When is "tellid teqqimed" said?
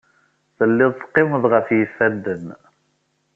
0.57-1.43